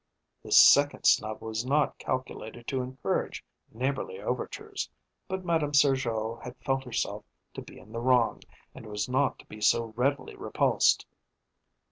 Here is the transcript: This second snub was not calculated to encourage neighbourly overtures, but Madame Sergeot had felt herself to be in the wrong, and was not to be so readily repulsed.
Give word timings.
This 0.41 0.59
second 0.59 1.03
snub 1.05 1.43
was 1.43 1.63
not 1.63 1.99
calculated 1.99 2.65
to 2.69 2.81
encourage 2.81 3.45
neighbourly 3.71 4.19
overtures, 4.19 4.89
but 5.27 5.45
Madame 5.45 5.75
Sergeot 5.75 6.39
had 6.43 6.55
felt 6.65 6.83
herself 6.83 7.23
to 7.53 7.61
be 7.61 7.77
in 7.77 7.91
the 7.91 7.99
wrong, 7.99 8.41
and 8.73 8.87
was 8.87 9.07
not 9.07 9.37
to 9.37 9.45
be 9.45 9.61
so 9.61 9.93
readily 9.95 10.35
repulsed. 10.35 11.05